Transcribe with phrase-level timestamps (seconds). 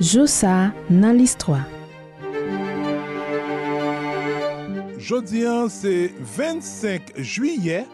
[0.00, 1.60] Josa nan listwa
[4.98, 7.86] Jodi an se 25 juye,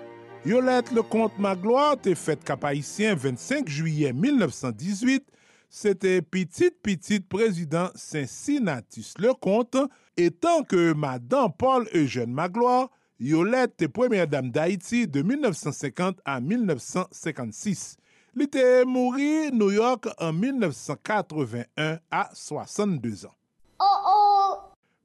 [0.47, 5.21] Yolette Lecomte Magloire te fet kapayisyen 25 juye 1918,
[5.69, 9.85] se te pitit-pitit prezident Saint-Sinatus Lecomte,
[10.17, 12.89] etan ke madan Paul Eugène Magloire,
[13.25, 17.97] Yolette te premier dame d'Haïti de 1950 a 1956.
[18.37, 23.33] Li te mouri New York en 1981 a 62 ans.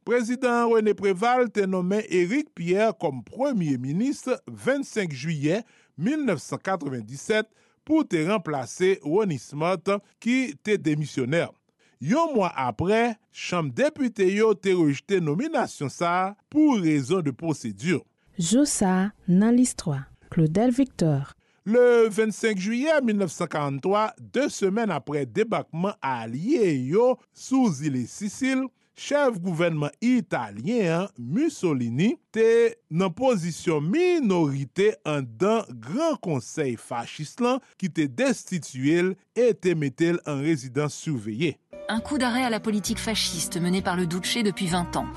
[0.04, 5.64] Président René Préval te nommé Éric Pierre comme premier ministre 25 juillet
[5.98, 7.46] 1997
[7.86, 9.90] pour te remplacer Ronnie Smith
[10.20, 11.54] qui te démissionnaire.
[12.00, 16.12] Yon mwa apre, chanm depute yo te rejte nominasyon sa
[16.48, 18.06] pou rezon de prosedur.
[18.40, 21.34] Joussa nan listroa, Claudel Victor.
[21.68, 28.64] Le 25 juye 1943, de semen apre debakman alye yo sou zile Sisil,
[29.00, 32.48] chev gouvenman italyen Mussolini te
[32.88, 40.44] nan pozisyon minorite an dan Gran Konsey Fascislan ki te destituel et te metel an
[40.48, 41.58] rezidans souveye.
[41.92, 45.08] Un coup d'arrêt à la politique fasciste menée par le Duce depuis 20 ans.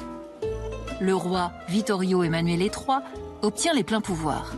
[1.02, 3.00] Le roi Vittorio Emanuele III
[3.42, 4.54] obtient les pleins pouvoirs.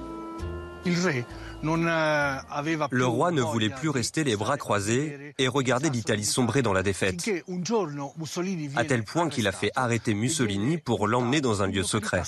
[2.90, 6.84] Le roi ne voulait plus rester les bras croisés et regarder l'Italie sombrer dans la
[6.84, 7.28] défaite,
[8.76, 12.22] à tel point qu'il a fait arrêter Mussolini pour l'emmener dans un lieu secret.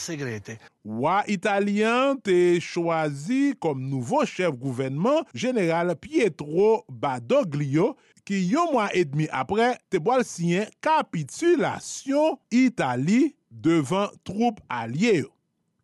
[0.84, 9.08] Roi italien te choisi comme nouveau chef gouvernement général Pietro Badoglio ki yon mwa et
[9.08, 15.30] demi apre te boal sinyen kapitulasyon Itali devan troupe alye yo.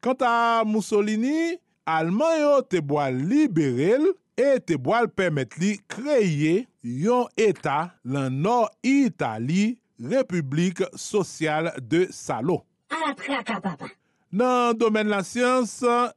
[0.02, 7.30] Kant a Mussolini, Alman yo te boal liberel e te boal pemet li kreye yon
[7.38, 12.62] eta lan nor Itali Republik Sosyal de Salo.
[12.90, 13.90] A la traka papa.
[14.32, 15.74] Nan domen la siyans,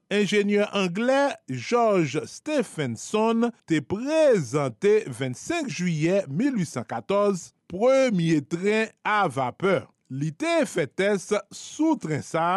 [0.07, 9.89] enjenye anglè George Stephenson te prezante 25 juye 1814 premye tren a vapeur.
[10.07, 12.47] Li te fetes sou tren sa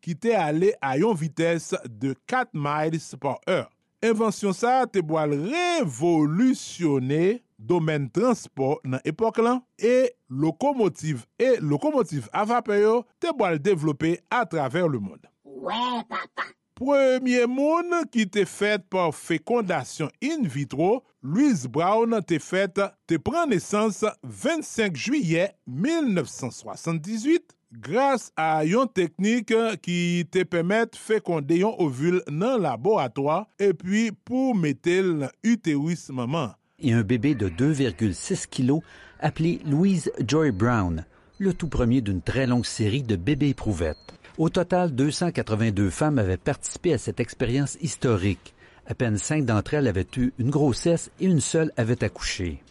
[0.00, 3.68] ki te ale a yon vites de 4 miles par heure.
[4.02, 12.80] Invensyon sa te boal revolisyonè domen transport nan epok lan e lokomotiv e lokomotiv avape
[12.80, 15.22] yo te boal devlopè a traver le moun.
[15.46, 16.50] Ouè ouais, papa!
[16.82, 23.52] Premye moun ki te fèt par fekondasyon in vitro, Louise Brown te fèt te pren
[23.52, 29.52] nesans 25 juye 1978 grase a yon teknik
[29.82, 29.98] ki
[30.32, 36.52] te pemet fekonde yon ovul nan laboratoa e pi pou metel uterus maman.
[36.78, 38.82] Et un bébé de 2,6 kilos
[39.20, 41.04] appelé Louise Joy Brown,
[41.38, 44.18] le tout premier d'une très longue série de bébés éprouvettes.
[44.38, 48.54] Au total, 282 femmes avaient participé à cette expérience historique.
[48.86, 52.62] À peine cinq d'entre elles avaient eu une grossesse et une seule avait accouché.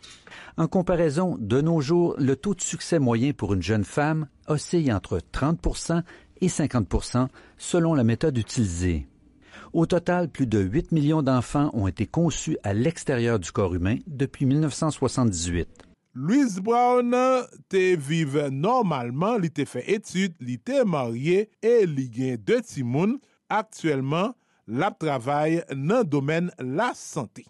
[0.58, 4.92] En comparaison, de nos jours, le taux de succès moyen pour une jeune femme oscille
[4.92, 6.04] entre 30%
[6.42, 7.28] et 50%
[7.58, 9.08] selon la méthode utilisée.
[9.74, 13.98] Au total, plus de 8 millions d'enfants ont été conçus à l'extérieur du corps humain
[14.08, 15.70] depuis 1978.
[16.14, 17.16] Louise Brown
[17.70, 23.14] te vive normalman, li te fe etude, li te marye e li gen de timoun.
[23.48, 24.36] Aktuellement,
[24.68, 27.46] lap travay nan domen la sante.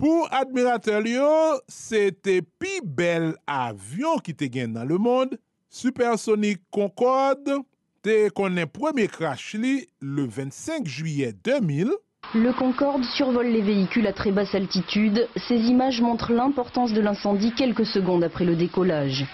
[0.00, 1.30] Pou admirateur yo,
[1.68, 5.36] se te pi bel avyon ki te gen nan le monde.
[5.70, 7.60] Supersonic Concorde
[8.02, 11.92] te konen premier crash li le 25 juillet 2000.
[12.34, 15.28] Le Concorde survole les véhicules à très basse altitude.
[15.48, 19.26] Ces images montrent l'importance de l'incendie quelques secondes après le décollage.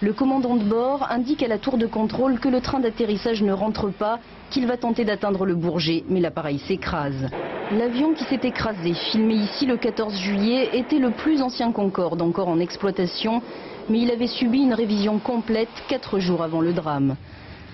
[0.00, 3.52] Le commandant de bord indique à la tour de contrôle que le train d'atterrissage ne
[3.52, 4.18] rentre pas,
[4.50, 7.28] qu'il va tenter d'atteindre le Bourget, mais l'appareil s'écrase.
[7.70, 12.48] L'avion qui s'est écrasé, filmé ici le 14 juillet, était le plus ancien Concorde encore
[12.48, 13.40] en exploitation,
[13.88, 17.16] mais il avait subi une révision complète quatre jours avant le drame.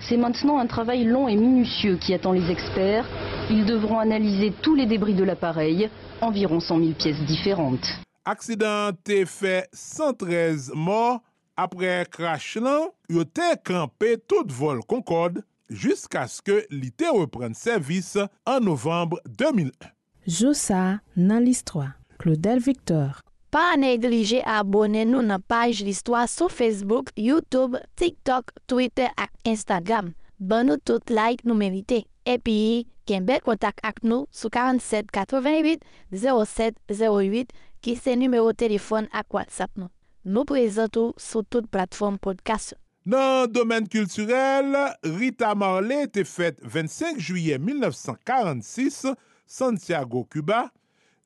[0.01, 3.05] C'est maintenant un travail long et minutieux qui attend les experts.
[3.49, 5.89] Ils devront analyser tous les débris de l'appareil,
[6.21, 7.87] environ 100 000 pièces différentes.
[8.25, 8.91] Accident
[9.25, 11.21] fait 113 morts.
[11.59, 18.13] Apre krach lan, yo te kampe tout vol Concorde jisk aske li te repren servis
[18.19, 19.91] an novembre 2001.
[20.27, 21.97] Joussa nan l'histoire.
[22.21, 23.19] Claudel Victor.
[23.51, 30.13] Pa neglije abone nou nan paj l'histoire sou Facebook, YouTube, TikTok, Twitter ak Instagram.
[30.39, 32.05] Ban nou tout like nou merite.
[32.23, 35.83] Epi, ken bel kontak ak nou sou 47 88
[36.15, 37.51] 07 08
[37.83, 39.91] ki se numero telefon ak WhatsApp nou.
[40.21, 42.75] Nou prezentou sou tout platform podcast.
[43.09, 44.75] Nan domen kulturel,
[45.17, 49.15] Rita Marley te fet 25 juye 1946,
[49.49, 50.67] Santiago, Cuba.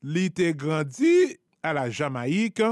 [0.00, 2.62] Li te grandi a la Jamaik.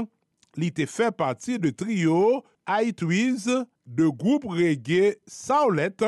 [0.57, 3.45] Li te fe pati de trio Haitwiz
[3.85, 6.01] de group reggae Saulet.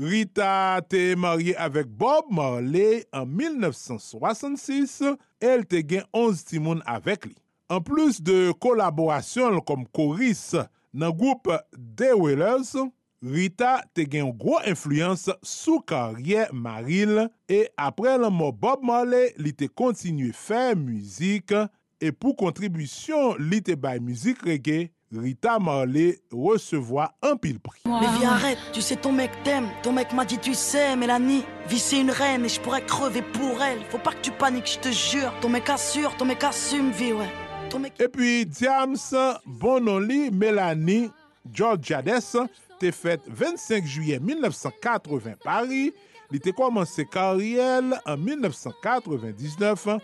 [0.00, 5.14] Rita te marye avek Bob Marley an 1966.
[5.38, 7.38] El te gen 11 timoun avek li.
[7.70, 10.48] En plus de kolaborasyon kom koris
[10.90, 12.74] nan group The Wailers,
[13.22, 19.52] Rita te gen gro influence sou karye Maril e apre lan mo Bob Marley li
[19.54, 21.54] te kontinu fe muzik
[22.00, 27.82] e pou kontribusyon li te bay muzik reggae, Rita Marley recevoit un pile prix.
[27.86, 31.44] Mais viens arrête, tu sais ton mec t'aime, ton mec m'a dit tu sais Mélanie,
[31.68, 33.78] vie c'est une reine et je pourrais crever pour elle.
[33.90, 35.32] Faut pas que tu paniques, je te jure.
[35.40, 37.30] Ton mec assure, ton mec assume vie ouais.
[37.70, 39.14] E pi Diams,
[39.46, 41.10] Bonoli, Melanie,
[41.52, 42.34] George Jades
[42.80, 45.92] te fet 25 juye 1980 Paris,
[46.32, 50.00] li te komanse karyel an 1999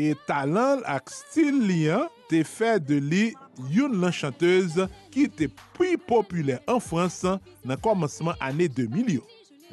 [0.00, 3.34] e talan ak stil li an te fet de li
[3.68, 7.36] yon lan chanteuse ki te pi popule an Fransan
[7.68, 9.26] nan komanseman ane 2000 yo.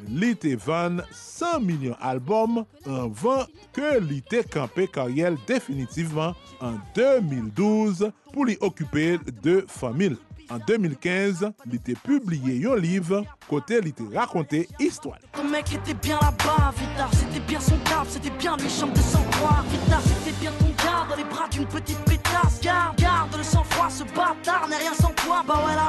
[0.06, 6.78] Li te van 100 milyon albom an van ke li te kampe karyel definitivman an
[6.94, 10.18] 2012 pou li okupe de famil.
[10.48, 13.10] En 2015, li te publie yon liv
[13.50, 15.20] kote li te raconte histouane.
[15.36, 19.00] Ton mec était bien là-bas, Vita, c'était bien son cap, c'était bien mes chambres de
[19.00, 19.62] sang-froid.
[19.70, 22.62] Vita, c'était bien ton gars dans les bras d'une petite pétasse.
[22.62, 25.44] Garde, garde le sang-froid, ce bâtard n'est rien sans toi.
[25.46, 25.88] Bah ouais, la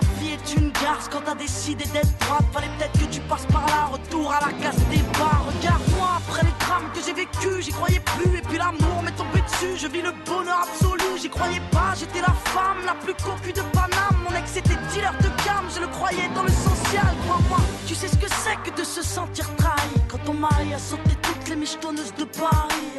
[1.00, 2.46] garce quand t'as décidé d'être droite.
[2.54, 5.46] Fallait peut-être que tu passes par là, retour à la case des bars.
[5.48, 8.38] Regarde-moi, après les drames que j'ai vécu, j'y croyais plus.
[8.38, 11.18] Et puis l'amour m'est tombé dessus, je vis le bonheur absolu.
[11.22, 14.18] J'y croyais pas, j'étais la femme la plus cocu de Paname.
[14.24, 17.12] Mon ex était dealer de gamme, je le croyais dans le social.
[17.26, 19.94] Crois-moi, tu sais ce que c'est que de se sentir trahi.
[20.08, 22.99] Quand ton mari a sauté toutes les michetonneuses de Paris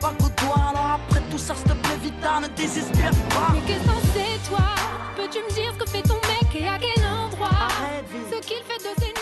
[0.00, 0.54] pas que toi.
[0.70, 3.52] Alors après tout ça, s'il te plaît, Vita, ne désespère pas.
[3.52, 3.78] Mais que
[4.12, 4.66] c'est toi?
[5.16, 7.68] Peux-tu me dire ce que fait ton mec et à quel endroit?
[8.30, 9.13] Ce qu'il fait de ses